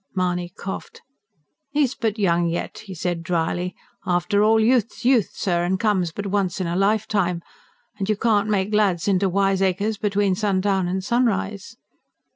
Mahony 0.15 0.49
coughed. 0.57 1.03
"He's 1.69 1.93
but 1.93 2.17
young 2.17 2.47
yet," 2.47 2.79
he 2.79 2.95
said 2.95 3.21
drily. 3.21 3.75
"After 4.03 4.41
all, 4.41 4.59
youth's 4.59 5.05
youth, 5.05 5.29
sir, 5.35 5.63
and 5.63 5.79
comes 5.79 6.11
but 6.11 6.25
once 6.25 6.59
in 6.59 6.65
a 6.65 6.75
lifetime. 6.75 7.43
And 7.99 8.09
you 8.09 8.17
can't 8.17 8.49
make 8.49 8.73
lads 8.73 9.07
into 9.07 9.29
wiseacres 9.29 9.99
between 9.99 10.33
sundown 10.33 10.87
and 10.87 11.03
sunrise." 11.03 11.77